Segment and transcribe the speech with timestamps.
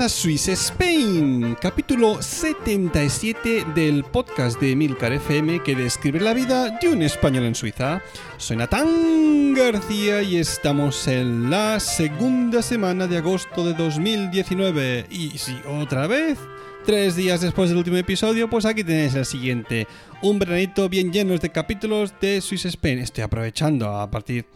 [0.00, 6.88] a Swiss Spain, capítulo 77 del podcast de Milcar FM que describe la vida de
[6.88, 8.00] un español en Suiza.
[8.38, 15.06] Soy Natán García y estamos en la segunda semana de agosto de 2019.
[15.10, 16.38] Y si otra vez,
[16.86, 19.86] tres días después del último episodio, pues aquí tenéis el siguiente.
[20.22, 23.00] Un veranito bien lleno de capítulos de Swiss Spain.
[23.00, 24.46] Estoy aprovechando a partir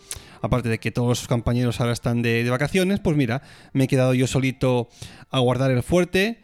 [0.45, 3.41] aparte de que todos los compañeros ahora están de, vacaciones, pues mira,
[3.73, 4.91] me he quedado yo solito
[5.31, 6.43] a guardar el fuerte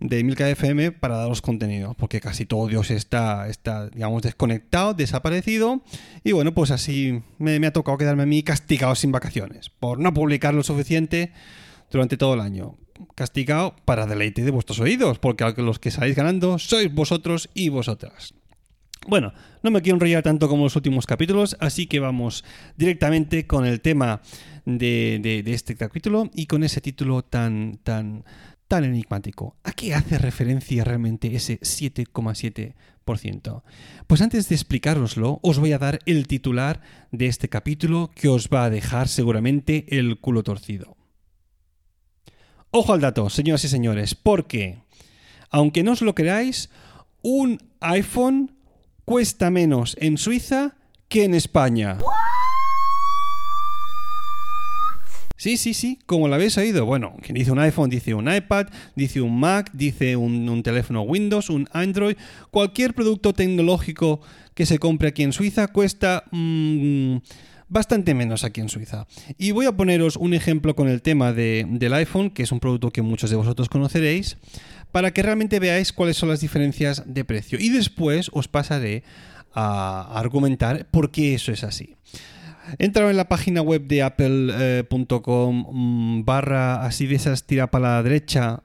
[0.00, 5.82] de Milka FM para daros contenido, porque casi todo Dios está, está, digamos, desconectado, desaparecido,
[6.24, 10.14] y bueno, pues así me, ha tocado quedarme a mí castigado sin vacaciones, por no
[10.14, 11.34] publicar lo suficiente
[11.90, 12.78] durante todo el año.
[13.14, 18.32] Castigado para deleite de vuestros oídos, porque los que estáis ganando sois vosotros y vosotras.
[19.06, 22.44] Bueno, no me quiero enrollar tanto como los últimos capítulos, así que vamos
[22.76, 24.22] directamente con el tema
[24.64, 28.24] de, este capítulo y con ese título tan, tan,
[28.68, 29.56] tan enigmático.
[29.64, 33.62] ¿A qué hace referencia realmente ese 7,7%?
[34.06, 38.50] Pues antes de explicároslo, os voy a dar el titular de este capítulo que os
[38.50, 40.96] va a dejar seguramente el culo torcido.
[42.70, 44.78] Ojo al dato, señoras y señores, porque,
[45.50, 46.70] aunque no os lo creáis,
[47.20, 48.61] un iPhone
[49.12, 50.74] cuesta menos en Suiza
[51.10, 51.98] que en España.
[55.36, 56.86] Sí, sí, sí, como lo habéis oído.
[56.86, 61.50] Bueno, quien dice un iPhone dice un iPad, dice un Mac, dice un, teléfono Windows,
[61.50, 62.16] un Android.
[62.50, 64.22] Cualquier producto tecnológico
[64.54, 67.16] que se compre aquí en Suiza cuesta mm,
[67.68, 69.06] bastante menos aquí en Suiza.
[69.36, 72.90] Y voy a poneros un ejemplo con el tema del iPhone, que es un producto
[72.90, 74.38] que muchos de vosotros conoceréis
[74.92, 77.58] para que realmente veáis cuáles son las diferencias de precio.
[77.58, 79.02] Y después os pasaré
[79.54, 81.96] a argumentar por qué eso es así.
[82.78, 87.96] He entrado en la página web de apple.com mm, barra así de esas tira para
[87.96, 88.62] la derecha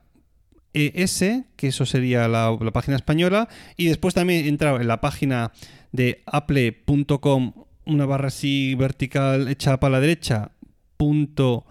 [0.73, 1.23] ES,
[1.55, 5.51] que eso sería la, página española, y después también he entrado en la página
[5.91, 7.53] de apple.com,
[7.85, 10.51] una barra así vertical hecha para la derecha,
[10.97, 11.65] punto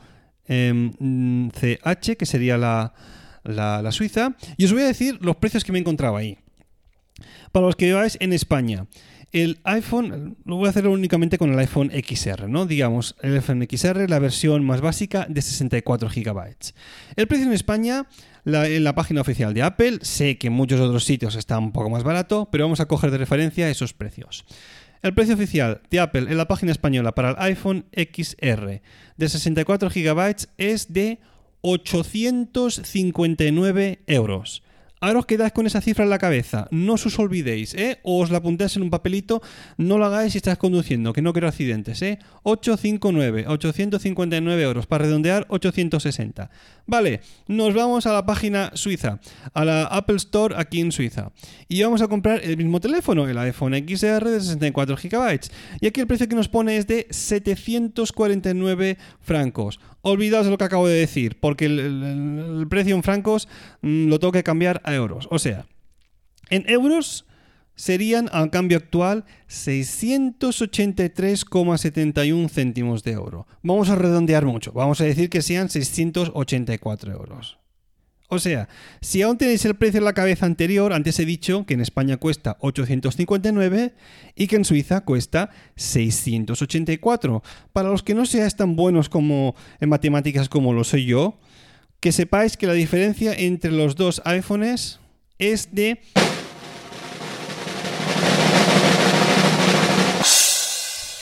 [0.47, 2.95] em, CH, que sería la,
[3.47, 6.39] la, Suiza, y os voy a decir los precios que me he encontrado ahí.
[7.53, 8.87] Para los que veáis en España,
[9.33, 12.67] el iPhone, lo voy a hacer únicamente con el iPhone XR, ¿no?
[12.67, 16.57] Digamos, el iPhone XR, la versión más básica de 64 GB.
[17.17, 18.07] El precio en España,
[18.45, 21.91] en la página oficial de Apple, sé que en muchos otros sitios está un poco
[21.91, 24.45] más barato, pero vamos a coger de referencia esos precios.
[25.03, 28.81] El precio oficial de Apple en la página española para el iPhone XR
[29.17, 31.21] de 64 GB es de
[31.69, 34.63] 859 euros.
[34.99, 36.69] Ahora os quedáis con esa cifra en la cabeza.
[36.71, 37.99] No os olvidéis, ¿eh?
[38.03, 39.43] O os la apuntáis en un papelito.
[39.77, 42.19] No lo hagáis si estás conduciendo, que no quiero accidentes, ¿eh?
[42.45, 44.87] 859, 859 euros.
[44.87, 46.51] Para redondear, 860.
[46.87, 49.21] Vale, nos vamos a la página suiza,
[49.53, 51.31] a la Apple Store aquí en Suiza.
[51.69, 55.41] Y vamos a comprar el mismo teléfono, el iPhone XR de 64 GB.
[55.81, 59.79] Y aquí el precio que nos pone es de 749 francos.
[60.09, 63.49] Olvidaos lo que acabo de decir, porque el, precio en francos
[63.83, 65.27] mm, lo tengo que cambiar a euros.
[65.33, 65.67] O sea,
[66.49, 67.27] en euros
[67.75, 73.49] serían al cambio actual 683,71 céntimos de euro.
[73.65, 77.59] Vamos a redondear mucho, vamos a decir que sean 684 euros.
[78.29, 78.69] O sea,
[79.01, 82.17] si aún tenéis el precio en la cabeza anterior, antes he dicho que en España
[82.17, 83.95] cuesta 859
[84.35, 87.45] y que en Suiza cuesta 684.
[87.73, 91.39] Para los que no seáis tan buenos como en matemáticas como lo soy yo,
[92.01, 94.99] que sepáis que la diferencia entre los dos iPhones
[95.39, 96.01] es de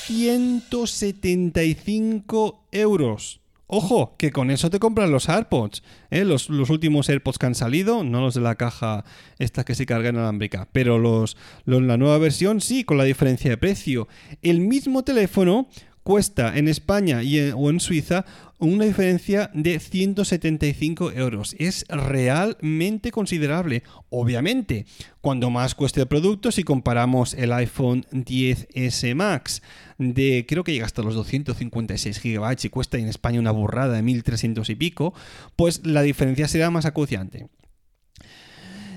[0.07, 3.44] 175 euros.
[3.67, 5.83] Ojo, que con eso te compran los AirPods.
[6.11, 6.25] ¿eh?
[6.25, 9.05] Los, últimos AirPods que han salido, no los de la caja
[9.39, 13.57] estas que se cargan alámbrica, pero los, la nueva versión sí, con la diferencia de
[13.57, 14.07] precio.
[14.43, 15.69] El mismo teléfono
[16.03, 18.27] cuesta en España y o en Suiza
[18.65, 21.55] una diferencia de 175 euros.
[21.59, 23.83] Es realmente considerable.
[24.11, 24.87] Obviamente,
[25.21, 29.63] cuando más cueste el producto, si comparamos el iPhone 10S Max
[29.99, 34.03] de creo que llega hasta los 256 GB y cuesta en España una burrada de
[34.03, 35.15] 1300 y pico,
[35.57, 37.49] pues la diferencia será más acuciante.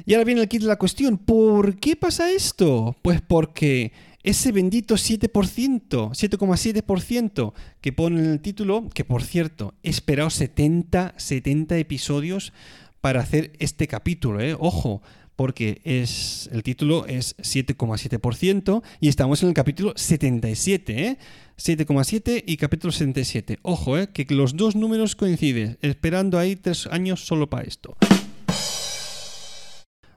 [0.06, 1.18] Y ahora viene el kit de la cuestión.
[1.18, 2.96] ¿Por qué pasa esto?
[3.02, 3.92] Pues porque
[4.28, 11.14] ese bendito 7%, 7,7% que pone en el título, que por cierto, he esperado 70,
[11.16, 12.52] 70 episodios
[13.00, 14.54] para hacer este capítulo, ¿eh?
[14.60, 15.02] Ojo,
[15.38, 21.18] porque es, el título es 7,7% y estamos en el capítulo 77, ¿eh?
[21.58, 23.60] 7,7 y capítulo 77.
[23.62, 24.10] Ojo, ¿eh?
[24.10, 27.96] que los dos números coinciden, esperando ahí tres años solo para esto.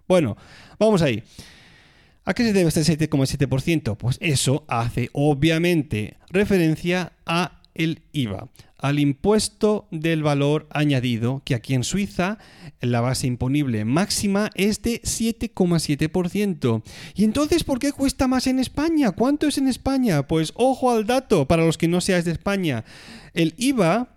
[0.08, 0.36] Bueno,
[0.80, 1.22] vamos ahí.
[2.30, 3.96] ¿A qué se debe este 7,7%?
[3.96, 8.48] Pues eso hace obviamente referencia a el IVA
[8.80, 12.38] al impuesto del valor añadido, que aquí en Suiza
[12.80, 16.82] la base imponible máxima es de 7,7%.
[17.14, 19.10] ¿Y entonces por qué cuesta más en España?
[19.12, 20.26] ¿Cuánto es en España?
[20.26, 22.84] Pues ojo al dato, para los que no seáis de España.
[23.34, 24.08] El IVA,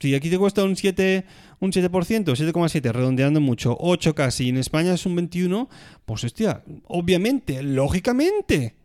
[0.00, 1.26] si aquí te cuesta un 7,
[1.60, 5.68] un 7%, 7,7, redondeando mucho, 8 casi, y en España es un 21,
[6.06, 8.76] pues hostia, obviamente, lógicamente,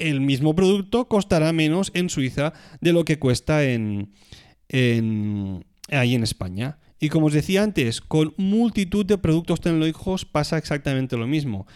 [0.00, 4.12] el mismo producto costará menos en Suiza de lo que cuesta en,
[5.90, 6.78] ahí en España.
[6.98, 11.66] Y como os decía antes, con multitud de productos tecnológicos pasa exactamente lo mismo.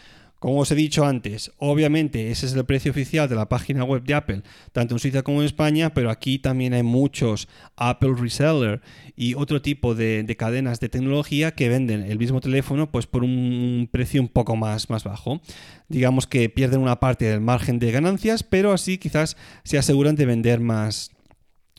[0.41, 4.03] Como os he dicho antes, obviamente ese es el precio oficial de la página web
[4.05, 4.43] de Apple,
[4.73, 7.47] tanto en Suiza como en España, pero aquí también hay muchos
[7.77, 8.81] Apple Reseller
[9.15, 13.87] y otro tipo de, cadenas de tecnología que venden el mismo teléfono pues por un
[13.93, 15.43] precio un poco más, más bajo.
[15.89, 20.25] Digamos que pierden una parte del margen de ganancias, pero así quizás se aseguran de
[20.25, 21.11] vender más,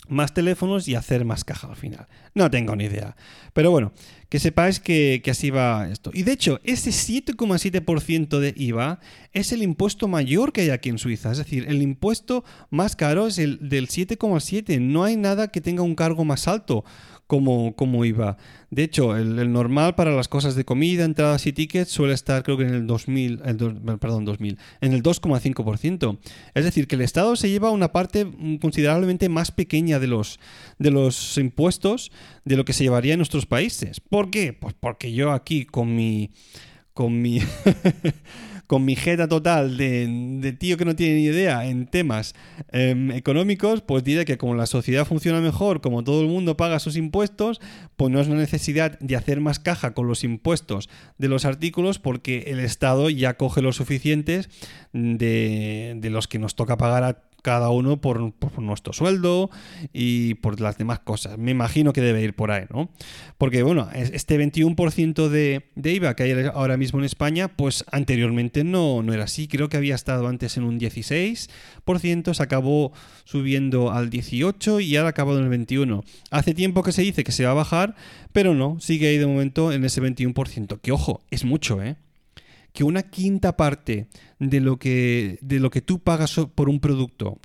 [0.07, 2.07] más teléfonos y hacer más caja al final.
[2.33, 3.15] No tengo ni idea.
[3.53, 3.93] Pero bueno,
[4.29, 6.11] que sepáis que, así va esto.
[6.13, 8.99] Y de hecho, ese 7,7% de IVA
[9.33, 11.31] es el impuesto mayor que hay aquí en Suiza.
[11.31, 14.79] Es decir, el impuesto más caro es el del 7,7%.
[14.79, 16.83] No hay nada que tenga un cargo más alto
[17.31, 18.35] como, como IVA.
[18.71, 22.57] De hecho, el, normal para las cosas de comida, entradas y tickets suele estar creo
[22.57, 23.37] que en el 2000,
[24.01, 26.19] perdón, 2000, en el 2,5%.
[26.53, 28.29] Es decir, que el Estado se lleva una parte
[28.59, 30.41] considerablemente más pequeña de los,
[30.77, 32.11] de los impuestos
[32.43, 34.01] de lo que se llevaría en nuestros países.
[34.01, 34.51] ¿Por qué?
[34.51, 36.31] Pues porque yo aquí con mi
[36.93, 37.39] con mi
[38.71, 42.35] con mi jeta total de, tío que no tiene ni idea en temas
[42.71, 46.79] em, económicos, pues diré que como la sociedad funciona mejor, como todo el mundo paga
[46.79, 47.59] sus impuestos,
[47.97, 50.87] pues no es una necesidad de hacer más caja con los impuestos
[51.17, 54.49] de los artículos porque el Estado ya coge los suficientes
[54.93, 59.49] de, de los que nos toca pagar a cada uno por, nuestro sueldo
[59.93, 61.37] y por las demás cosas.
[61.37, 62.89] Me imagino que debe ir por ahí, ¿no?
[63.37, 68.63] Porque, bueno, este 21% de, de, IVA que hay ahora mismo en España, pues anteriormente
[68.63, 69.47] no, no era así.
[69.47, 72.91] Creo que había estado antes en un 16%, se acabó
[73.23, 76.03] subiendo al 18% y ahora ha acabado en el 21%.
[76.29, 77.95] Hace tiempo que se dice que se va a bajar,
[78.31, 80.79] pero no, sigue ahí de momento en ese 21%.
[80.81, 81.97] Que, ojo, es mucho, ¿eh?
[82.73, 84.07] Que una quinta parte
[84.39, 87.39] de lo que, de lo que tú pagas por un producto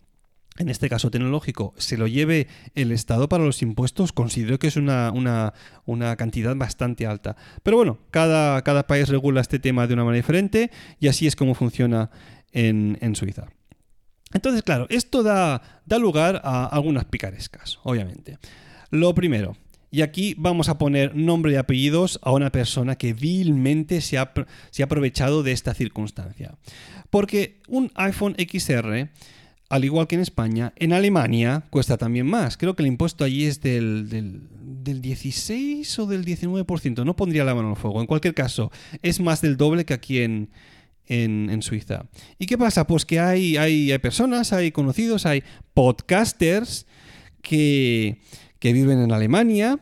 [0.59, 4.77] en este caso tecnológico, se lo lleve el Estado para los impuestos, considero que es
[4.77, 5.13] una,
[6.17, 7.37] cantidad bastante alta.
[7.63, 11.37] Pero bueno, cada, cada, país regula este tema de una manera diferente y así es
[11.37, 12.11] como funciona
[12.53, 13.49] en, en Suiza.
[14.33, 18.39] Entonces, claro, esto da, da lugar a algunas picarescas, obviamente.
[18.91, 19.57] Lo primero,
[19.91, 24.33] y aquí vamos a poner nombre y apellidos a una persona que vilmente se ha,
[24.71, 26.57] se ha aprovechado de esta circunstancia.
[27.11, 29.09] Porque un iPhone XR
[29.69, 32.57] al igual que en España, en Alemania cuesta también más.
[32.57, 37.05] Creo que el impuesto allí es del, del, 16 o del 19%.
[37.05, 38.01] No pondría la mano en el fuego.
[38.01, 38.71] En cualquier caso,
[39.03, 40.51] es más del doble que aquí en,
[41.09, 42.07] en, Suiza.
[42.39, 42.87] ¿Y qué pasa?
[42.87, 45.43] Pues que hay, hay, hay personas, hay conocidos, hay
[45.75, 46.87] podcasters
[47.43, 48.21] que,
[48.67, 49.79] que viven en Alemania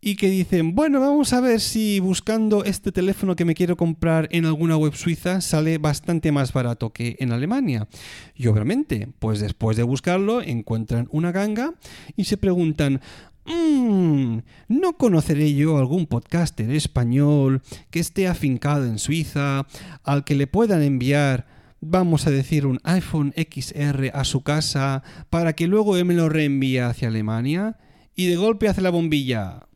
[0.00, 4.30] y que dicen, bueno, vamos a ver si buscando este teléfono que me quiero comprar
[4.32, 7.86] en alguna web suiza sale bastante más barato que en Alemania.
[8.34, 11.74] Y obviamente, pues después de buscarlo, encuentran una ganga
[12.16, 13.02] y se preguntan,
[13.44, 14.38] mmm,
[14.68, 19.66] ¿no conoceré yo algún podcaster español que esté afincado en Suiza,
[20.02, 21.46] al que le puedan enviar
[21.86, 26.30] vamos a decir, un iPhone XR a su casa para que luego él me lo
[26.30, 27.76] reenvíe hacia Alemania
[28.16, 29.66] y de golpe hace la bombilla.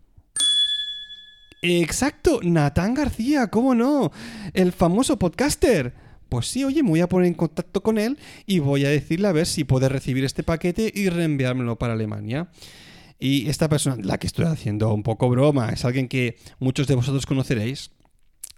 [1.62, 4.12] Exacto, Natán García, ¿cómo no?
[4.54, 5.95] El famoso podcaster.
[6.28, 9.28] Pues sí, oye, me voy a poner en contacto con él y voy a decirle
[9.28, 12.49] a ver si puede recibir este paquete y reenviármelo para Alemania.
[13.18, 16.95] Y esta persona, la que estoy haciendo un poco broma, es alguien que muchos de
[16.95, 17.90] vosotros conoceréis.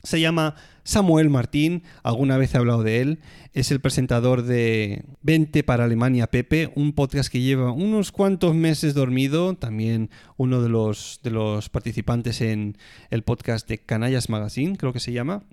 [0.02, 3.18] Se llama Samuel Martín, alguna vez he hablado de él,
[3.52, 8.94] es el presentador de 20 para Alemania Pepe, un podcast que lleva unos cuantos meses
[8.94, 12.78] dormido, también uno de los, de los participantes en
[13.10, 15.44] el podcast de Canallas Magazine, creo que se llama.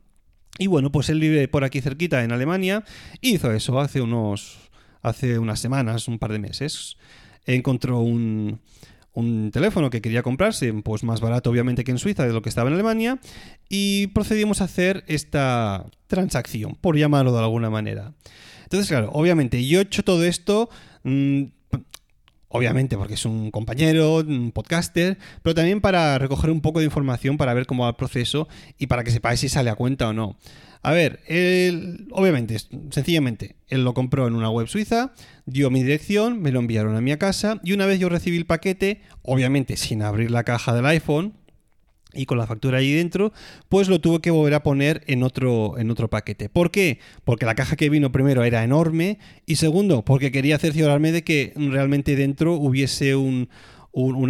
[0.60, 2.84] Y bueno, pues él vive por aquí cerquita en Alemania
[3.22, 4.68] hizo eso hace unos
[5.01, 6.98] hace unas semanas, un par de meses.
[7.46, 8.60] Encontró un,
[9.18, 12.50] un teléfono que quería comprarse, pues más barato obviamente que en Suiza de lo que
[12.50, 13.20] estaba en Alemania,
[13.68, 18.14] y procedimos a hacer esta transacción, por llamarlo de alguna manera.
[18.62, 20.70] Entonces, claro, obviamente yo he hecho todo esto,
[21.04, 21.46] mm,
[22.50, 27.38] obviamente porque es un compañero, un podcaster, pero también para recoger un poco de información
[27.38, 30.13] para ver cómo va el proceso y para que sepáis si sale a cuenta o
[30.13, 30.38] no.
[30.84, 32.58] A ver, él, obviamente,
[32.92, 35.13] sencillamente, él lo compró en una web suiza,
[35.46, 38.46] dio mi dirección, me lo enviaron a mi casa y una vez yo recibí el
[38.46, 41.34] paquete, obviamente sin abrir la caja del iPhone
[42.18, 43.32] y con la factura ahí dentro,
[43.70, 46.50] pues lo tuve que volver a poner en otro, en otro paquete.
[46.50, 47.00] ¿Por qué?
[47.24, 51.54] Porque la caja que vino primero era enorme y segundo, porque quería cerciorarme de que
[51.56, 53.50] realmente dentro hubiese un,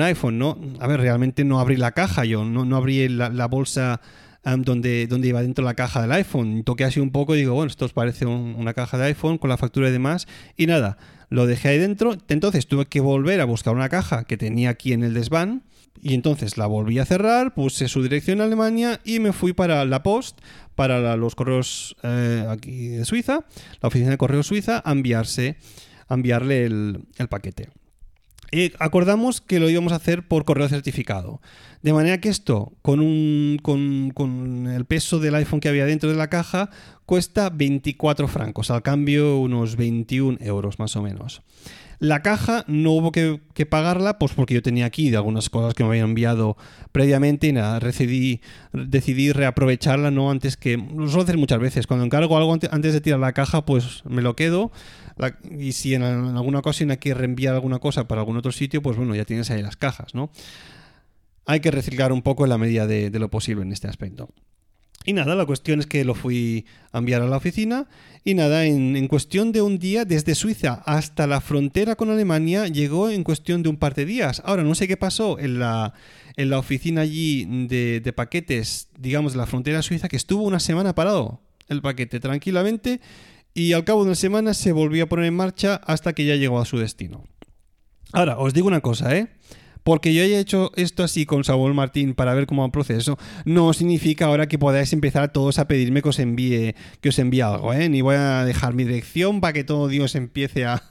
[0.01, 0.57] iPhone, ¿no?
[0.79, 4.01] A ver, realmente no abrí la caja yo, no, no abrí la bolsa
[4.55, 6.63] donde, donde iba dentro la caja del iPhone.
[6.63, 9.49] Toqué así un poco y digo, bueno, esto os parece una caja de iPhone con
[9.49, 10.27] la factura y demás.
[10.55, 10.97] Y nada,
[11.29, 12.15] lo dejé ahí dentro.
[12.29, 15.63] Entonces tuve que volver a buscar una caja que tenía aquí en el desván.
[16.01, 19.83] Y entonces la volví a cerrar, puse su dirección a Alemania y me fui para
[19.85, 20.39] la Post,
[20.75, 23.45] para los correos eh, aquí de Suiza,
[23.81, 25.57] la oficina de correos suiza, a enviarse,
[26.09, 27.69] enviarle el, el paquete.
[28.79, 31.41] Acordamos que lo íbamos a hacer por correo certificado.
[31.81, 36.15] De manera que esto, con, un, con, el peso del iPhone que había dentro de
[36.15, 36.69] la caja,
[37.07, 41.41] cuesta 24 francos, al cambio unos 21 euros más o menos.
[41.99, 45.83] La caja no hubo que, pagarla, pues porque yo tenía aquí de algunas cosas que
[45.83, 46.57] me habían enviado
[46.91, 50.77] previamente y nada, decidí, reaprovecharla, no antes que.
[50.77, 51.87] Lo suelo hacer muchas veces.
[51.87, 54.71] Cuando encargo algo antes de tirar la caja, pues me lo quedo.
[55.57, 58.95] y si en, alguna ocasión hay que reenviar alguna cosa para algún otro sitio, pues
[58.97, 60.29] bueno, ya tienes ahí las cajas, ¿no?
[61.47, 64.29] Hay que reciclar un poco en la medida de lo posible en este aspecto.
[65.07, 67.87] Y nada, la cuestión es que lo fui a enviar a la oficina
[68.25, 73.09] y nada, en, cuestión de un día, desde Suiza hasta la frontera con Alemania, llegó
[73.09, 74.41] en cuestión de un par de días.
[74.43, 75.93] Ahora, no sé qué pasó en la,
[76.35, 80.59] en la oficina allí de, de paquetes, digamos, de la frontera suiza, que estuvo una
[80.59, 82.99] semana parado el paquete tranquilamente
[83.53, 86.35] y al cabo de una semana se volvió a poner en marcha hasta que ya
[86.35, 87.23] llegó a su destino.
[88.11, 89.29] Ahora, os digo una cosa, ¿eh?
[89.87, 93.17] Porque yo haya hecho esto así con Samuel Martín para ver cómo va el proceso,
[93.45, 97.39] no significa ahora que podáis empezar todos a pedirme que os envíe, que os envíe
[97.39, 97.87] algo, ¿eh?
[97.87, 100.83] Ni voy a dejar mi dirección para que todo Dios empiece a,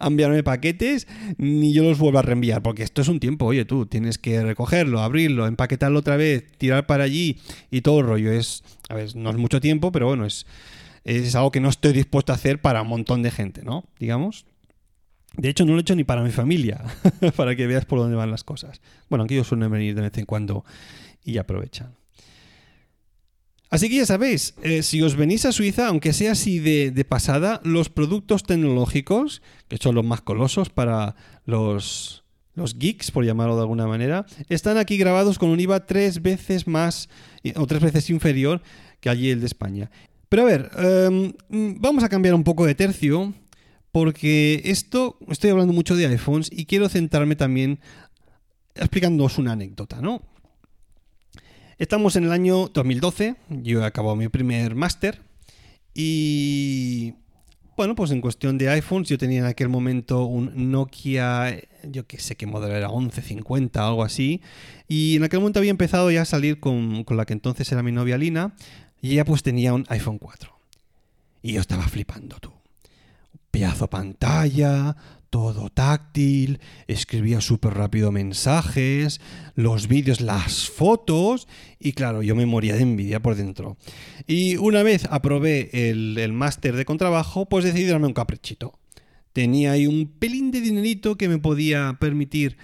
[0.00, 1.06] enviarme paquetes,
[1.36, 4.42] ni yo los vuelva a reenviar, porque esto es un tiempo, oye, tú tienes que
[4.42, 8.32] recogerlo, abrirlo, empaquetarlo otra vez, tirar para allí y todo el rollo.
[8.32, 10.46] Es, a ver, no es mucho tiempo, pero bueno, es,
[11.04, 13.84] es algo que no estoy dispuesto a hacer para un montón de gente, ¿no?
[13.98, 14.46] Digamos.
[15.36, 16.84] De hecho, no lo he hecho ni para mi familia,
[17.36, 18.80] para que veas por dónde van las cosas.
[19.08, 20.64] Bueno, aquí ellos suelen venir de vez en cuando
[21.24, 21.94] y aprovechan.
[23.72, 27.62] Así que ya sabéis, eh, si os venís a Suiza, aunque sea así de, pasada,
[27.64, 32.22] los productos tecnológicos, que son los más colosos para los,
[32.54, 36.66] los geeks, por llamarlo de alguna manera, están aquí grabados con un IVA tres veces
[36.66, 37.08] más
[37.56, 38.60] o tres veces inferior
[39.00, 39.90] que allí el de España.
[40.28, 43.32] Pero a ver, em, vamos a cambiar un poco de tercio
[43.92, 47.78] porque esto, estoy hablando mucho de iPhones y quiero centrarme también
[48.74, 50.22] explicándoos una anécdota, ¿no?
[51.78, 55.20] Estamos en el año 2012, yo he acabado mi primer máster
[55.94, 57.14] y
[57.76, 62.18] bueno, pues en cuestión de iPhones yo tenía en aquel momento un Nokia, yo que
[62.18, 64.40] sé qué modelo era, 1150 o algo así,
[64.88, 67.82] y en aquel momento había empezado ya a salir con, con la que entonces era
[67.82, 68.54] mi novia Lina
[69.02, 70.50] y ella pues tenía un iPhone 4.
[71.42, 72.51] Y yo estaba flipando tú
[73.52, 74.96] pedazo pantalla,
[75.30, 79.20] todo táctil, escribía súper rápido mensajes,
[79.54, 81.46] los vídeos, las fotos,
[81.78, 83.76] y claro, yo me moría de envidia por dentro.
[84.26, 88.78] Y una vez aprobé el, máster de contrabajo, pues decidí darme un caprichito.
[89.32, 92.56] Tenía ahí un pelín de dinerito que me podía permitir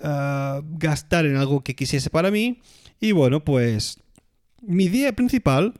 [0.00, 2.60] ah, gastar en algo que quisiese para mí,
[3.00, 3.98] y bueno, pues
[4.60, 5.74] mi idea principal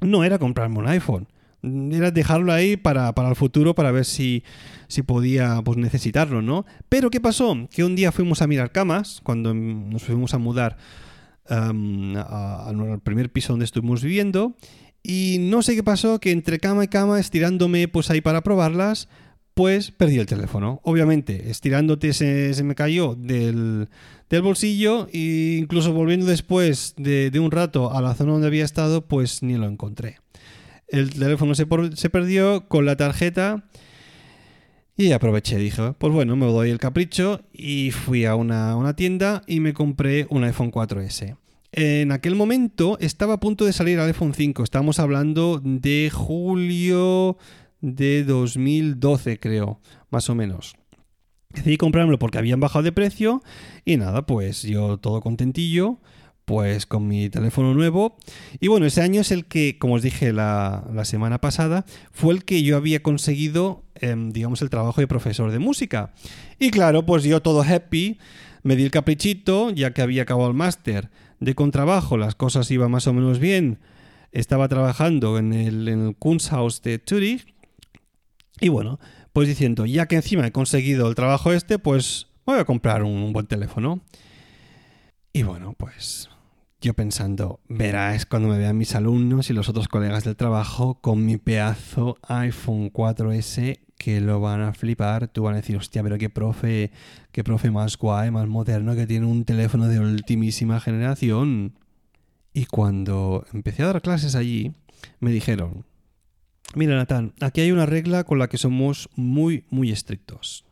[0.00, 1.28] no era comprarme un iPhone
[1.62, 4.44] era dejarlo ahí para, el futuro, para ver si,
[4.86, 6.64] si podía pues, necesitarlo, ¿no?
[6.88, 7.56] Pero ¿qué pasó?
[7.70, 10.76] Que un día fuimos a mirar camas, cuando nos fuimos a mudar
[11.46, 14.56] al primer piso donde estuvimos viviendo,
[15.02, 19.08] y no sé qué pasó, que entre cama y cama, estirándome pues ahí para probarlas,
[19.54, 20.80] pues perdí el teléfono.
[20.84, 23.88] Obviamente, estirándote se, se me cayó del,
[24.30, 29.06] del bolsillo e incluso volviendo después de, un rato a la zona donde había estado,
[29.06, 30.18] pues ni lo encontré.
[30.88, 33.68] El teléfono se, perdió con la tarjeta
[34.96, 39.42] y aproveché, dije, pues bueno, me doy el capricho y fui a una, una tienda
[39.46, 41.36] y me compré un iPhone 4S.
[41.72, 47.36] En aquel momento estaba a punto de salir el iPhone 5, estamos hablando de julio
[47.80, 49.80] de 2012 creo,
[50.10, 50.74] más o menos.
[51.50, 53.42] Decidí comprármelo porque habían bajado de precio
[53.84, 55.98] y nada, pues yo todo contentillo,
[56.48, 58.16] pues con mi teléfono nuevo.
[58.58, 62.46] Y bueno, ese año es el que, como os dije la, semana pasada, fue el
[62.46, 66.14] que yo había conseguido, em, digamos, el trabajo de profesor de música.
[66.58, 68.18] Y claro, pues yo todo happy,
[68.62, 72.90] me di el caprichito, ya que había acabado el máster de contrabajo, las cosas iban
[72.90, 73.78] más o menos bien.
[74.32, 77.54] Estaba trabajando en el, en el Kunsthaus de Zurich.
[78.58, 78.98] Y bueno,
[79.34, 83.34] pues diciendo, ya que encima he conseguido el trabajo este, pues voy a comprar un,
[83.34, 84.00] buen teléfono.
[85.34, 86.30] Y bueno, pues
[86.80, 91.26] yo pensando, verás cuando me vean mis alumnos y los otros colegas del trabajo con
[91.26, 95.28] mi pedazo iPhone 4S que lo van a flipar.
[95.28, 96.92] Tú van a decir, hostia, pero qué profe,
[97.32, 101.74] qué profe más guay, más moderno, que tiene un teléfono de ultimísima generación.
[102.54, 104.72] Y cuando empecé a dar clases allí,
[105.18, 105.84] me dijeron,
[106.74, 110.64] Mira, Natán, aquí hay una regla con la que somos muy, muy estrictos.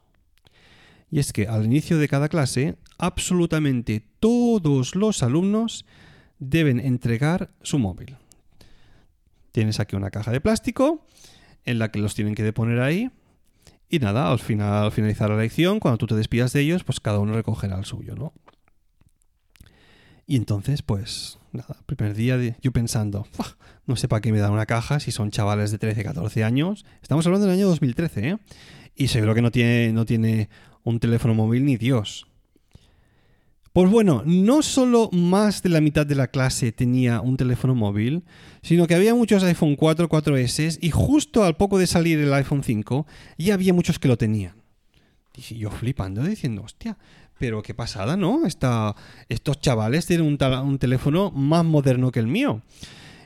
[1.10, 5.84] Y es que al inicio de cada clase, absolutamente todos los alumnos
[6.38, 8.16] deben entregar su móvil.
[9.52, 11.06] Tienes aquí una caja de plástico
[11.64, 13.10] en la que los tienen que deponer ahí.
[13.88, 17.00] Y nada, al final, al finalizar la lección, cuando tú te despidas de ellos, pues
[17.00, 18.32] cada uno recogerá el suyo, ¿no?
[20.26, 23.28] Y entonces, pues, nada, primer día yo pensando,
[23.86, 26.84] no sé para qué me dan una caja si son chavales de 13, 14 años.
[27.00, 28.38] Estamos hablando del año 2013, ¿eh?
[28.96, 30.48] Y seguro que no tiene
[30.82, 32.26] un teléfono móvil ni Dios.
[33.76, 38.24] Pues bueno, no solo más de la mitad de la clase tenía un teléfono móvil,
[38.62, 42.64] sino que había muchos iPhone 4, 4S y justo al poco de salir el iPhone
[42.64, 44.54] 5 ya había muchos que lo tenían.
[45.36, 46.96] Y yo flipando diciendo, hostia,
[47.38, 48.44] pero qué pasada, ¿no?
[48.46, 52.62] estos chavales tienen un, teléfono más moderno que el mío.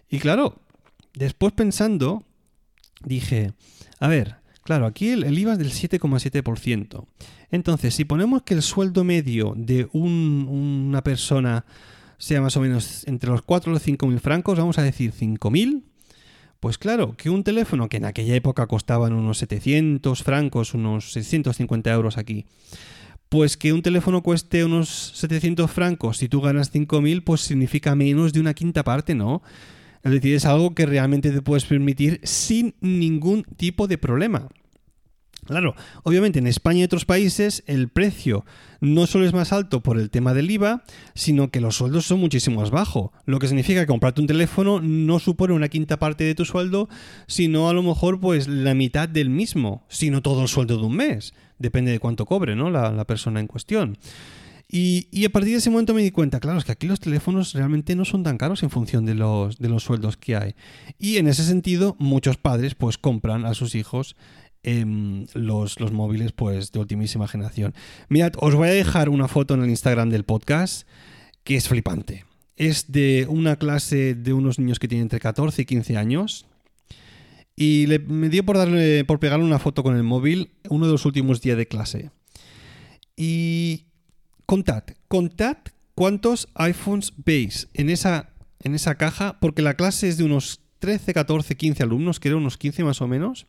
[0.09, 0.57] Y claro,
[1.15, 2.25] después pensando,
[3.05, 3.53] dije,
[4.01, 4.40] a ver,
[4.71, 7.05] claro, aquí el, IVA es del 7,7%.
[7.51, 11.65] Entonces, si ponemos que el sueldo medio de una persona
[12.19, 15.11] sea más o menos entre los 4 y los 5 mil francos, vamos a decir
[15.11, 15.83] 5 mil,
[16.61, 21.91] pues claro, que un teléfono que en aquella época costaban unos 700 francos, unos 650
[21.91, 22.47] euros aquí,
[23.29, 28.33] pues que un teléfono cueste unos 700 francos si tú ganas 5.000, pues significa menos
[28.33, 29.43] de una quinta parte, ¿no?
[30.05, 34.49] Es decir, es algo que realmente te puedes permitir sin ningún tipo de problema.
[35.51, 38.45] Claro, obviamente en España y otros países el precio
[38.81, 40.85] no solo es más alto por el tema del IVA,
[41.17, 44.81] sino que los sueldos son muchísimo más bajos, lo que significa que comprarte un teléfono
[44.81, 46.89] no supone una quinta parte de tu sueldo,
[47.27, 50.95] sino a lo mejor pues la mitad del mismo, sino todo el sueldo de un
[50.95, 52.71] mes, depende de cuánto cobre ¿no?
[52.71, 53.99] la, persona en cuestión.
[54.73, 57.01] Y, y, a partir de ese momento me di cuenta, claro, es que aquí los
[57.01, 60.55] teléfonos realmente no son tan caros en función de los, de los sueldos que hay.
[60.97, 64.15] Y en ese sentido, muchos padres pues compran a sus hijos
[64.63, 67.75] Em, los, los, móviles pues de ultimísima generación.
[68.11, 70.87] Mirad, os voy a dejar una foto en el Instagram del podcast
[71.45, 72.27] que es flipante.
[72.57, 76.47] Es de una clase de unos niños que tienen entre 14 y 15 años.
[77.57, 81.07] Y me dio por darle, por pegarle una foto con el móvil uno de los
[81.07, 82.11] últimos días de clase.
[83.17, 83.87] Y
[84.45, 85.57] contad, contad
[85.95, 88.31] cuántos iPhones veis en esa,
[88.63, 92.59] en esa caja, porque la clase es de unos 13, 14, 15 alumnos, creo unos
[92.59, 93.47] 15 más o menos.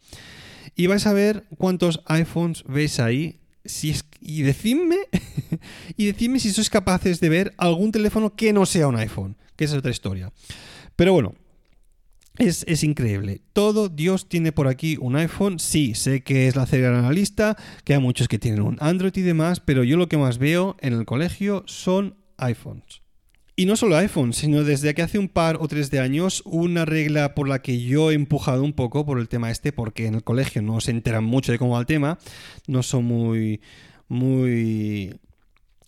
[0.75, 3.39] Y vais a ver cuántos iPhones veis ahí.
[4.21, 4.97] Y decidme,
[5.97, 9.65] y decidme si sois capaces de ver algún teléfono que no sea un iPhone, que
[9.65, 10.31] esa es otra historia.
[10.95, 11.35] Pero bueno,
[12.37, 13.41] es, es, increíble.
[13.53, 15.59] Todo Dios tiene por aquí un iPhone.
[15.59, 18.77] Sí, sé que es la cereal en la lista, que hay muchos que tienen un
[18.79, 23.00] Android y demás, pero yo lo que más veo en el colegio son iPhones.
[23.55, 26.85] Y no solo iPhone, sino desde que hace un par o tres de años, una
[26.85, 30.15] regla por la que yo he empujado un poco por el tema este, porque en
[30.15, 32.17] el colegio no se enteran mucho de cómo va el tema,
[32.67, 33.61] no son muy,
[34.07, 35.19] muy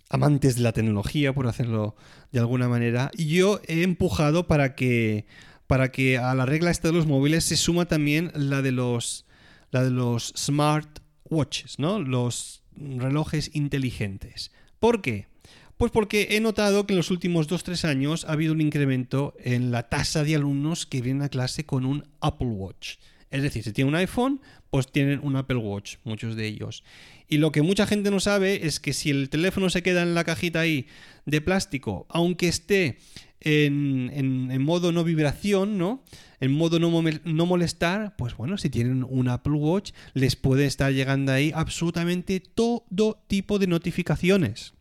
[0.10, 1.96] amantes de la tecnología, por hacerlo
[2.32, 5.26] de alguna manera, y yo he empujado para que,
[5.66, 9.26] para que a la regla esta de los móviles se suma también la de los,
[9.72, 12.00] la de los smart watches, ¿no?
[12.00, 14.52] Los relojes inteligentes.
[14.80, 15.28] ¿Por qué?
[15.78, 19.72] Pues porque he notado que en los últimos 2-3 años ha habido un incremento en
[19.72, 22.98] la tasa de alumnos que vienen a clase con un Apple Watch.
[23.32, 26.84] Es decir, si tienen un iPhone, pues tienen un Apple Watch, muchos de ellos.
[27.28, 30.14] Y lo que mucha gente no sabe es que si el teléfono se queda en
[30.14, 30.86] la cajita ahí
[31.26, 33.00] de plástico, aunque esté
[33.42, 36.04] en, modo no vibración, ¿no?
[36.40, 41.32] En modo no, molestar, pues bueno, si tienen un Apple Watch, les puede estar llegando
[41.32, 44.74] ahí absolutamente todo tipo de notificaciones.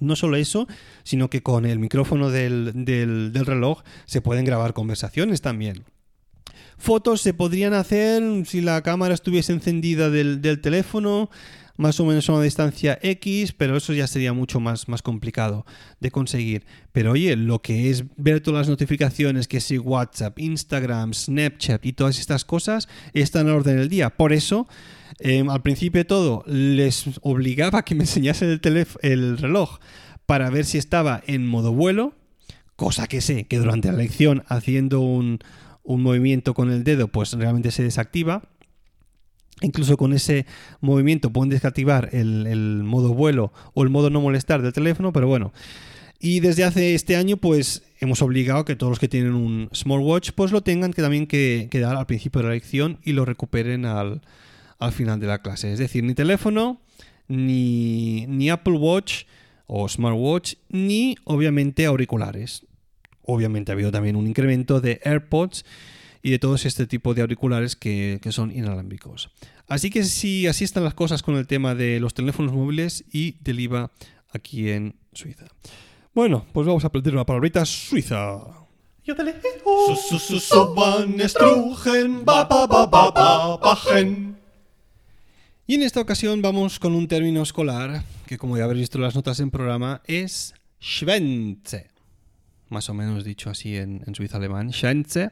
[0.00, 0.66] No solo eso,
[1.02, 5.84] sino que con el micrófono del, del reloj se pueden grabar conversaciones también.
[6.78, 11.28] Fotos se podrían hacer si la cámara estuviese encendida del, teléfono,
[11.78, 15.64] más o menos a una distancia X, pero eso ya sería mucho más, más complicado
[16.00, 16.66] de conseguir.
[16.92, 21.92] Pero oye, lo que es ver todas las notificaciones, que si WhatsApp, Instagram, Snapchat y
[21.92, 24.10] todas estas cosas, están en orden del día.
[24.10, 24.66] Por eso,
[25.20, 29.78] em, al principio de todo, les obligaba a que me enseñasen el, el reloj
[30.26, 32.12] para ver si estaba en modo vuelo,
[32.74, 35.38] cosa que sé que durante la lección haciendo un,
[35.84, 38.42] un movimiento con el dedo, pues realmente se desactiva.
[39.60, 40.46] Incluso con ese
[40.80, 45.52] movimiento pueden desactivar el, modo vuelo o el modo no molestar del teléfono, pero bueno.
[46.20, 50.32] Y desde hace este año, pues hemos obligado que todos los que tienen un smartwatch,
[50.32, 53.84] pues lo tengan que también que, dar al principio de la lección y lo recuperen
[53.84, 54.22] al,
[54.78, 55.72] al, final de la clase.
[55.72, 56.80] Es decir, ni teléfono,
[57.28, 59.24] ni, ni Apple Watch
[59.66, 62.64] o smartwatch, ni obviamente auriculares
[63.28, 65.64] obviamente ha habido también un incremento de AirPods
[66.22, 69.30] y de todos este tipo de auriculares que, son inalámbricos.
[69.66, 73.36] Así que si así están las cosas con el tema de los teléfonos móviles y
[73.40, 73.90] del IVA
[74.32, 75.46] aquí en Suiza.
[76.14, 78.40] Bueno, pues vamos a aprender una palabrita suiza.
[85.66, 89.04] Y en esta ocasión vamos con un término escolar que, como ya habréis visto en
[89.04, 91.98] las notas en programa, es Schwänze
[92.70, 95.30] más o menos dicho así en, en suizo alemán, Schwänze,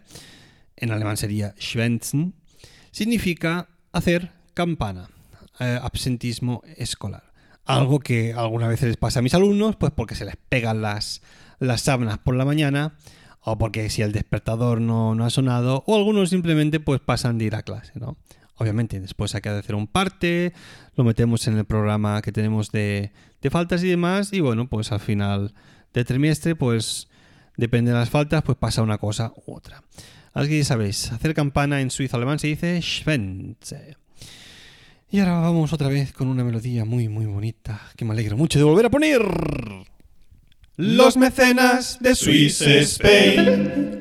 [0.76, 2.34] en alemán sería Schwänzen,
[2.90, 5.08] significa hacer campana,
[5.60, 7.32] eh, absentismo escolar.
[7.64, 11.22] Algo que alguna vez les pasa a mis alumnos, pues porque se les pegan las,
[11.58, 12.94] las sábanas por la mañana,
[13.40, 17.46] o porque si el despertador no, no ha sonado, o algunos simplemente pues pasan de
[17.46, 18.16] ir a clase, ¿no?
[18.58, 20.54] Obviamente, después hay que hacer un parte,
[20.94, 23.12] lo metemos en el programa que tenemos de,
[23.42, 25.52] de faltas y demás, y bueno, pues al final
[25.92, 27.08] del trimestre, pues
[27.56, 29.82] depende de las faltas, pues pasa una cosa u otra.
[30.36, 33.96] Ya sabéis, hacer campana en suizo alemán se dice Schwänze.
[35.10, 38.58] Y ahora vamos otra vez con una melodía muy, muy bonita, que me alegro mucho
[38.58, 39.22] de volver a poner.
[40.76, 43.95] Los mecenas de Swiss Spain.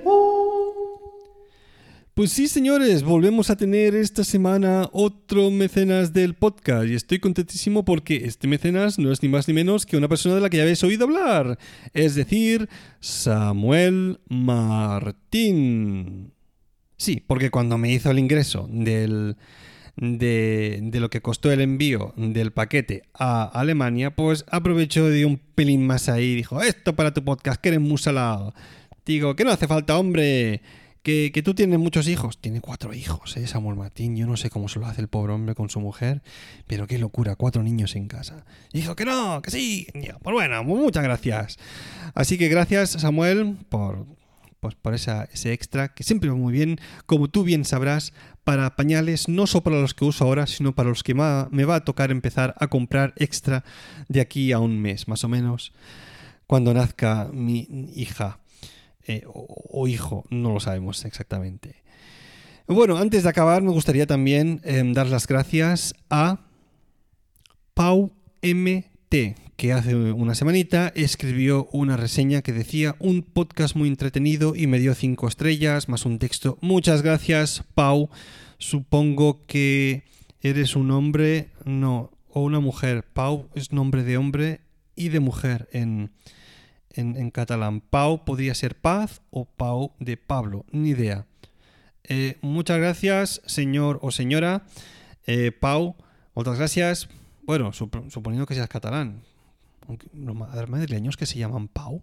[2.15, 7.83] Pues sí, señores, volvemos a tener esta semana otro mecenas del podcast y estoy contentísimo
[7.83, 10.55] porque este mecenas no es ni más ni menos que una persona de la que
[10.55, 11.59] ya habéis oído hablar,
[11.93, 12.69] es decir,
[13.01, 16.31] Samuel Martín.
[16.95, 19.35] Sí, porque cuando me hizo el ingreso del,
[19.97, 25.37] de, de, lo que costó el envío del paquete a Alemania, pues aprovechó de un
[25.37, 28.53] pelín más ahí y dijo, esto para tu podcast, que eres muy salado.
[29.05, 30.61] Digo, que no hace falta, hombre
[31.05, 32.39] que, tú tienes muchos hijos.
[32.39, 33.45] Tiene cuatro hijos, ¿eh?
[33.45, 34.17] Samuel Martín.
[34.17, 36.23] Yo no sé cómo se lo hace el pobre hombre con su mujer,
[36.65, 38.43] pero qué locura, cuatro niños en casa.
[38.73, 39.87] dijo que no, que sí.
[39.93, 41.57] Pues bueno, muchas gracias.
[42.15, 44.07] Así que gracias, Samuel, por,
[44.59, 48.11] pues por esa, ese extra, que siempre va muy bien, como tú bien sabrás,
[48.43, 51.75] para pañales, no solo para los que uso ahora, sino para los que me va
[51.75, 53.63] a tocar empezar a comprar extra
[54.07, 55.71] de aquí a un mes, más o menos,
[56.47, 58.39] cuando nazca mi hija.
[59.07, 61.83] Eh, o, hijo, no lo sabemos exactamente.
[62.67, 66.39] Bueno, antes de acabar me gustaría también em, dar las gracias a
[67.75, 74.55] Pau MT, que hace una semanita escribió una reseña que decía un podcast muy entretenido
[74.55, 76.57] y me dio cinco estrellas más un texto.
[76.61, 78.09] Muchas gracias, Pau.
[78.57, 80.03] Supongo que
[80.41, 83.03] eres un hombre, no, o una mujer.
[83.13, 84.61] Pau es nombre de hombre
[84.95, 86.11] y de mujer en,
[86.95, 87.81] en, catalán.
[87.81, 91.25] Pau podría ser paz o Pau de Pablo, ni idea.
[92.03, 94.63] Eh, muchas gracias, señor o señora.
[95.25, 95.95] Eh, Pau,
[96.33, 97.09] muchas gracias.
[97.43, 99.21] Bueno, suponiendo que seas catalán.
[100.13, 102.01] Los madrileños que se llaman Pau,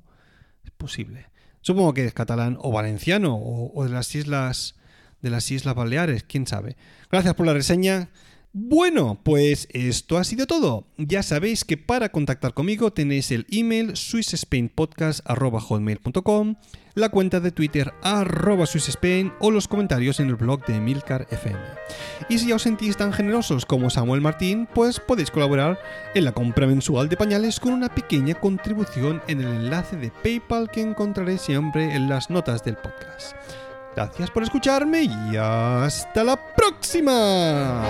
[0.65, 1.27] es posible.
[1.61, 4.77] Supongo que es catalán o valenciano o, o de las islas
[5.23, 6.77] de las Islas Baleares, quién sabe.
[7.11, 8.09] Gracias por la reseña.
[8.55, 10.85] Bueno, pues esto ha sido todo.
[10.99, 16.57] Ya sabéis que para contactar conmigo tenéis el email swissspainpodcast.com,
[16.95, 18.67] la cuenta de Twitter arroba
[19.41, 21.59] o los comentarios en el blog de Milcar FM.
[22.29, 25.81] Y si ya os sentís tan generosos como Samuel Martín, pues podéis colaborar
[26.15, 30.71] en la compra mensual de pañales con una pequeña contribución en el enlace de PayPal
[30.71, 33.35] que encontraréis siempre en las notas del podcast.
[33.95, 37.83] Gracias por escucharme y hasta la próxima.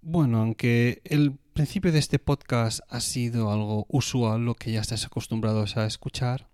[0.00, 5.04] Bueno, aunque el principio de este podcast ha sido algo usual, lo que ya estáis
[5.04, 6.48] acostumbrados a escuchar,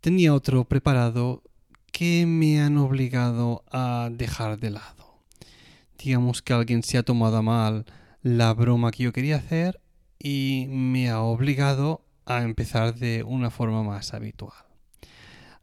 [0.00, 1.42] tenía otro preparado
[1.90, 5.03] que me han obligado a dejar de lado.
[6.04, 7.86] Digamos que alguien se ha tomado a mal
[8.22, 9.80] la broma que yo quería hacer
[10.18, 14.52] y me ha obligado a empezar de una forma más habitual.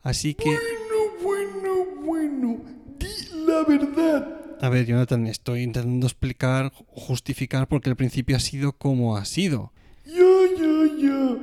[0.01, 0.45] Así que...
[0.45, 2.61] Bueno, bueno, bueno,
[2.97, 4.57] di la verdad.
[4.59, 9.71] A ver, Jonathan, estoy intentando explicar, justificar porque el principio ha sido como ha sido.
[10.07, 10.23] Ya,
[10.57, 11.37] ya, ya.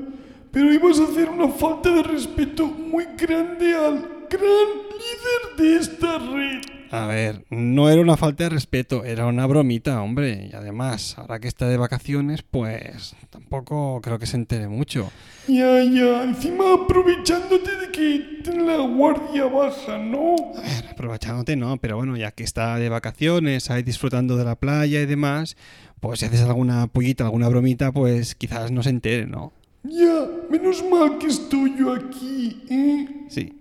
[0.50, 6.18] Pero ibas a hacer una falta de respeto muy grande al gran líder de esta
[6.18, 6.77] red.
[6.90, 10.48] A ver, no era una falta de respeto, era una bromita, hombre.
[10.50, 15.10] Y además, ahora que está de vacaciones, pues tampoco creo que se entere mucho.
[15.46, 16.24] Ya, ya.
[16.24, 20.36] Encima aprovechándote de que tiene la guardia baja, ¿no?
[20.56, 24.56] A ver, aprovechándote no, pero bueno, ya que está de vacaciones, ahí disfrutando de la
[24.56, 25.56] playa y demás,
[26.00, 29.52] pues si haces alguna pollita, alguna bromita, pues quizás no se entere, ¿no?
[29.84, 33.26] Ya, menos mal que estoy yo aquí, ¿eh?
[33.28, 33.54] Sí.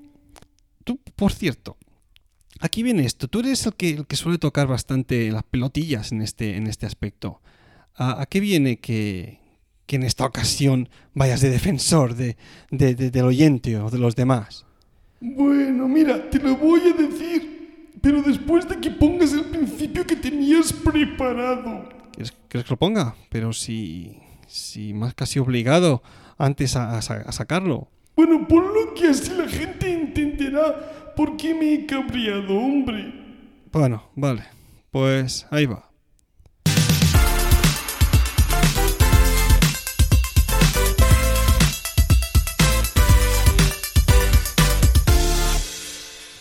[0.83, 1.77] Tú, por cierto,
[2.61, 3.27] aquí viene esto.
[3.27, 6.85] Tú eres el que, el que suele tocar bastante las pelotillas en este, en este
[6.85, 7.41] aspecto.
[7.95, 9.39] ¿A, a qué viene que,
[9.85, 12.37] que en esta ocasión vayas de defensor de,
[12.71, 14.65] de- de- del oyente o de los demás?
[15.19, 20.15] Bueno, mira, te lo voy a decir, pero después de que pongas el principio que
[20.15, 21.89] tenías preparado.
[22.13, 23.15] ¿Quieres, que lo ponga?
[23.29, 24.17] Pero si,
[24.47, 26.03] si más casi obligado
[26.37, 27.87] antes a, a sa- a sacarlo.
[28.15, 33.11] Bueno, ponlo que así la gente entenderá por qué me he cabreado, hombre.
[33.71, 34.43] Bueno, vale.
[34.91, 35.89] Pues ahí va.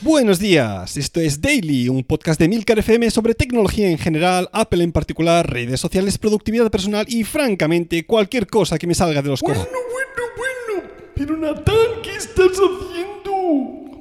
[0.02, 4.84] Buenos días, esto es Daily, un podcast de Milcar FM sobre tecnología en general, Apple
[4.84, 9.40] en particular, redes sociales, productividad personal y francamente cualquier cosa que me salga de los
[9.40, 9.82] Bueno, cojones.
[9.92, 10.88] bueno, bueno.
[11.14, 12.86] Pero Natán, ¿qué estás haciendo?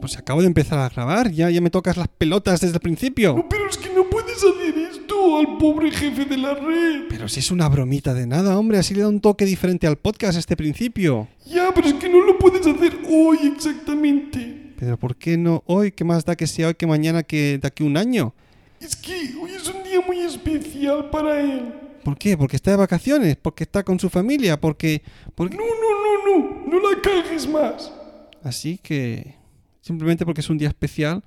[0.06, 3.38] Pues acabo de empezar a grabar, ya, ya me tocas las pelotas desde el principio.
[3.38, 7.06] No, pero es que no puedes hacer esto al pobre jefe de la red.
[7.10, 9.96] Pero si es una bromita de nada, hombre, así le da un toque diferente al
[9.96, 11.28] podcast este principio.
[11.48, 14.74] Ya, pero es que no lo puedes hacer hoy exactamente.
[14.78, 15.92] Pero ¿por qué no hoy?
[15.92, 18.36] ¿Qué más da que sea hoy que mañana que de aquí un año?
[18.80, 21.74] Es que hoy es un día muy especial para él.
[22.04, 22.38] ¿Por qué?
[22.38, 23.38] ¿Porque está de vacaciones?
[23.38, 24.62] ¿Porque está con su familia?
[24.62, 25.02] ¿Porque...?
[25.34, 25.58] porque...
[25.58, 26.80] No, no, no, no.
[26.80, 27.92] No la cagues más.
[28.44, 29.35] Así que...
[29.86, 31.24] Simplemente porque es un día especial,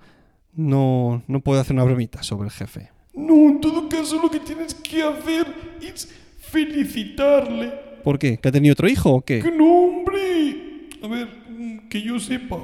[0.52, 2.90] no, no puedo hacer una bromita sobre el jefe.
[3.14, 5.46] No, en todo caso lo que tienes que hacer
[5.80, 7.68] es felicitarle.
[8.02, 8.36] ¿Por qué?
[8.36, 9.40] ¿Que ha tenido otro hijo o qué?
[9.42, 10.88] ¡Que no, hombre!
[11.00, 12.58] A ver, mm, que yo sepa.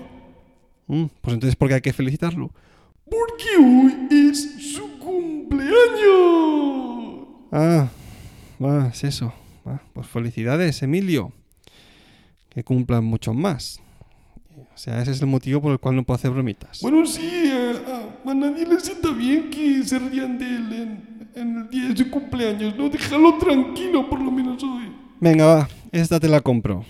[0.88, 2.50] Mm, pues entonces ¿por qué hay que felicitarlo?
[3.08, 5.78] Porque hoy es su cumpleaños.
[7.52, 7.88] Ah,
[8.58, 9.32] ah, es eso.
[9.64, 11.30] Ah, pues felicidades, Emilio.
[12.48, 13.80] Que cumplan muchos más.
[14.56, 16.80] O sea, ese es el motivo por el cual no puedo hacer bromitas.
[16.80, 17.74] Bueno, sí, eh,
[18.26, 21.88] a, a nadie le sienta bien que se rían de él en, en el día
[21.88, 22.88] de su cumpleaños, ¿no?
[22.88, 24.92] Déjalo tranquilo, por lo menos hoy.
[25.20, 26.84] Venga, va, esta te la compro.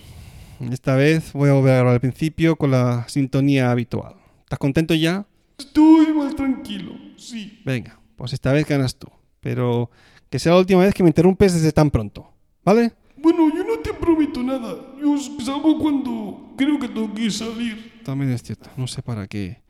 [0.70, 4.14] Esta vez voy a volver a grabar al principio con la sintonía habitual.
[4.44, 5.26] ¿Estás contento ya?
[5.58, 7.60] Estoy más tranquilo, sí.
[7.64, 9.08] Venga, pues esta vez ganas tú.
[9.40, 9.90] Pero
[10.30, 12.30] que sea la última vez que me interrumpes desde tan pronto.
[12.64, 12.92] ¿Vale?
[13.16, 14.76] Bueno, yo no te prometo nada.
[15.00, 18.02] Yo salgo cuando creo que tengo que salir.
[18.04, 18.70] También es cierto.
[18.76, 19.62] No sé para qué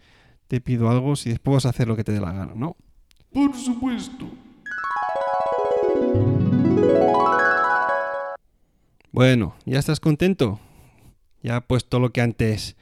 [0.49, 2.77] te pido algo si después vas a hacer lo que te dé la gana, ¿no?
[3.33, 4.27] Por supuesto.
[9.13, 10.59] Bueno, ¿ya estás contento?
[11.43, 12.77] Ya he puesto lo que antes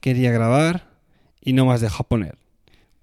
[0.00, 0.90] quería grabar
[1.40, 2.39] y no me has dejado poner.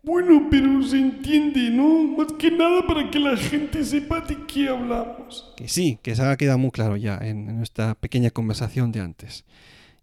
[0.08, 2.04] Bueno, pero se entiende, ¿no?
[2.18, 5.54] Más que nada para que la gente sepa de qué hablamos.
[5.58, 9.02] Que sí, que se ha quedado muy claro ya en, en nuestra pequeña conversación de
[9.02, 9.44] antes.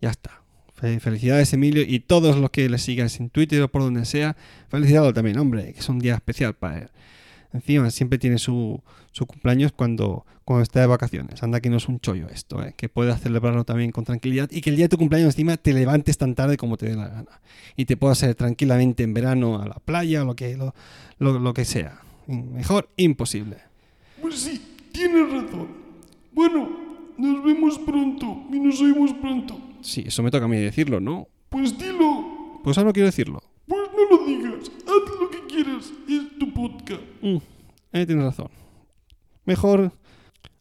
[0.02, 0.42] Ya está.
[0.74, 4.36] Fe- Felicidades Emilio y todos los que le sigan en Twitter o por donde sea.
[4.68, 6.88] Felicidades también, hombre, que es un día especial para él.
[7.54, 11.42] Encima siempre tiene su, su cumpleaños cuando, cuando está de vacaciones.
[11.42, 12.74] Anda que no es un chollo esto, ¿eh?
[12.76, 15.72] que puedas celebrarlo también con tranquilidad y que el día de tu cumpleaños encima te
[15.72, 17.40] levantes tan tarde como te dé la gana.
[17.76, 20.74] Y te puedas ir tranquilamente en verano a la playa o lo que, lo,
[21.18, 22.00] lo- lo que sea.
[22.26, 23.58] Mejor imposible.
[24.20, 24.60] Pues sí,
[24.92, 25.68] tienes razón.
[26.32, 26.68] Bueno,
[27.16, 29.56] nos vemos pronto y nos oímos pronto.
[29.80, 31.28] Sí, eso me toca a mí decirlo, ¿no?
[31.50, 32.60] Pues dilo.
[32.64, 33.40] Pues ahora no quiero decirlo.
[33.68, 34.70] Pues no lo digas.
[34.86, 35.92] Haz lo que quieras.
[36.08, 37.02] Es tu podcast.
[37.22, 37.36] Mm,
[37.92, 38.50] eh, tienes razón.
[39.44, 39.92] Mejor,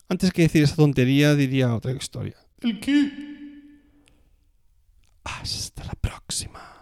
[0.09, 2.35] antes que decir esa tontería, diría otra historia.
[2.61, 3.11] ¿El qué?
[5.23, 6.72] Hasta la próxima.